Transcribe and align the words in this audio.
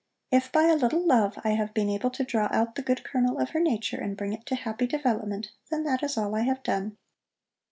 If 0.31 0.51
by 0.51 0.63
a 0.63 0.75
little 0.75 1.05
love 1.05 1.37
I 1.43 1.49
have 1.51 1.75
been 1.75 1.87
able 1.87 2.09
to 2.09 2.23
draw 2.23 2.47
out 2.51 2.73
the 2.73 2.81
good 2.81 3.03
kernel 3.03 3.37
of 3.37 3.51
her 3.51 3.59
nature 3.59 3.97
and 4.01 4.17
bring 4.17 4.33
it 4.33 4.47
to 4.47 4.55
happy 4.55 4.87
development, 4.87 5.51
then 5.69 5.83
that 5.83 6.01
is 6.01 6.17
all 6.17 6.33
I 6.33 6.41
have 6.41 6.63
done. 6.63 6.97